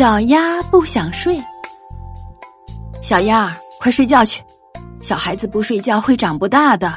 [0.00, 1.38] 小鸭不想睡。
[3.02, 4.42] 小鸭，快睡觉去！
[5.02, 6.94] 小孩子不睡觉会长不大的。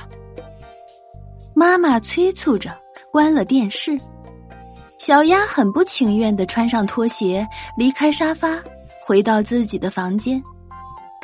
[1.53, 2.73] 妈妈催促着，
[3.11, 3.99] 关了电视。
[4.97, 8.57] 小鸭很不情愿的穿上拖鞋，离开沙发，
[9.05, 10.41] 回到自己的房间。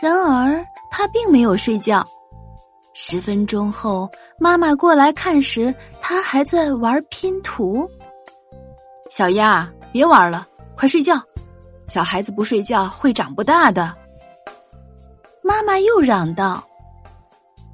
[0.01, 2.05] 然而，他并没有睡觉。
[2.91, 7.89] 十分钟后，妈妈过来看时，他还在玩拼图。
[9.09, 11.15] 小鸭，别玩了，快睡觉！
[11.89, 13.93] 小孩子不睡觉会长不大的。
[15.41, 16.63] 妈妈又嚷道：“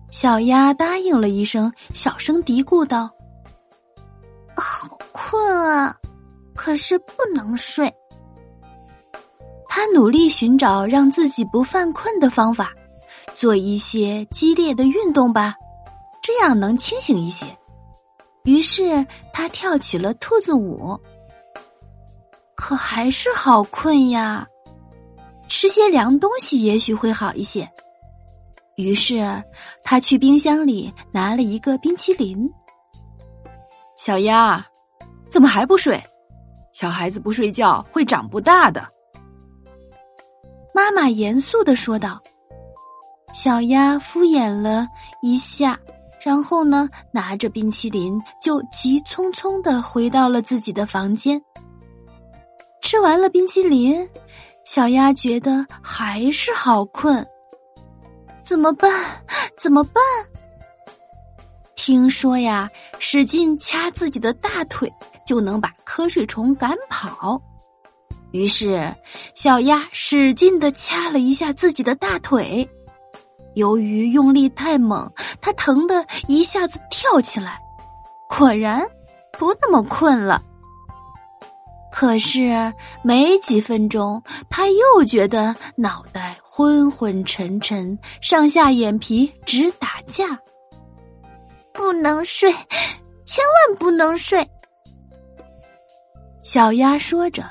[0.10, 3.10] 小鸭答应了一声，小声嘀咕道
[4.56, 5.94] ：‘好困啊，
[6.56, 7.94] 可是不能睡。’
[9.68, 12.72] 他努力寻找让自己不犯困的方法，
[13.34, 15.54] 做一些激烈的运动吧，
[16.22, 17.46] 这样能清醒一些。
[18.46, 20.98] 于是他跳起了兔子舞。”
[22.66, 24.44] 可还是好困呀，
[25.48, 27.70] 吃些凉东西也许会好一些。
[28.76, 29.44] 于是
[29.84, 32.52] 他去冰箱里拿了一个冰淇淋。
[34.00, 34.66] 小鸭，
[35.30, 36.04] 怎么还不睡？
[36.74, 38.84] 小孩子不睡觉会长不大的。
[40.74, 42.20] 妈妈严肃的说道。
[43.32, 44.88] 小鸭敷衍了
[45.22, 45.80] 一下，
[46.20, 51.40] 然后呢，拿着冰淇淋就急匆匆的回到了自己的房间。
[52.86, 54.08] 吃完了冰淇淋，
[54.64, 57.26] 小鸭觉得还是好困，
[58.44, 58.92] 怎么办？
[59.58, 60.04] 怎么办？
[61.76, 62.70] 听说呀，
[63.00, 64.94] 使劲掐自己的大腿
[65.26, 67.42] 就能把瞌睡虫赶跑。
[68.34, 68.96] 于是，
[69.34, 72.70] 小鸭使劲的掐了一下自己的大腿，
[73.56, 77.58] 由于用力太猛，它疼得一下子跳起来，
[78.30, 78.88] 果然
[79.32, 80.40] 不那么困了。
[81.98, 90.38] 可是没几分钟，他又觉得脑袋昏昏沉沉，上下眼皮直打架。
[91.72, 92.52] 不能睡，
[93.24, 94.46] 千万不能睡！
[96.44, 97.50] 小鸭说着，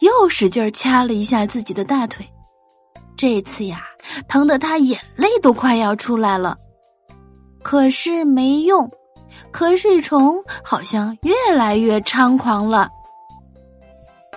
[0.00, 2.26] 又使劲掐了一下自己的大腿。
[3.14, 3.82] 这次呀，
[4.26, 6.56] 疼得他眼泪都快要出来了。
[7.62, 8.90] 可是没用，
[9.52, 12.88] 瞌睡虫好像越来越猖狂了。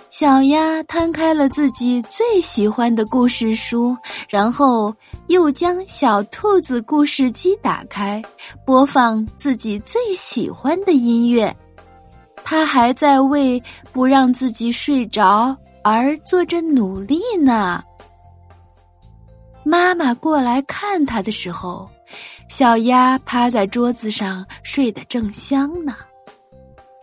[0.10, 3.96] 小鸭摊开了自己最喜欢的故事书，
[4.30, 4.94] 然后
[5.28, 8.22] 又将小兔子故事机打开，
[8.66, 11.56] 播放自己最喜欢的音乐。
[12.44, 17.84] 他还在为不让自己睡着而做着努力呢。
[19.66, 21.88] 妈妈过来看他的时候，
[22.48, 25.96] 小鸭趴在桌子上睡得正香呢。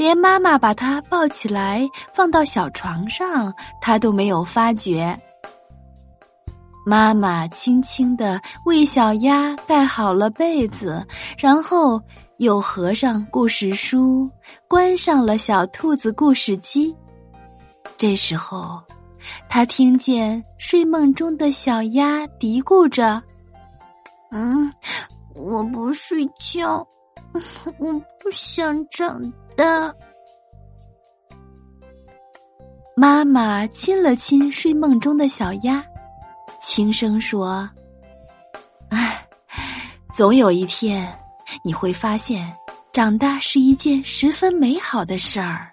[0.05, 3.51] 连妈妈把它抱起来放到小床上，
[3.81, 5.19] 他都没有发觉。
[6.85, 11.03] 妈妈轻轻的为小鸭盖好了被子，
[11.39, 11.99] 然后
[12.37, 14.31] 又合上故事书，
[14.69, 16.95] 关上了小兔子故事机。
[17.97, 18.79] 这时候，
[19.49, 23.23] 他听见睡梦中的小鸭嘀咕着
[24.33, 24.71] ：“嗯，
[25.35, 26.87] 我不睡觉，
[27.81, 29.95] 我不想长。”的
[32.97, 35.85] 妈妈亲了亲睡梦中的小鸭，
[36.61, 37.69] 轻声说
[38.91, 39.27] ：“哎，
[40.13, 41.13] 总有一天
[41.65, 42.57] 你会发现，
[42.93, 45.71] 长大是一件十分美好的事儿。”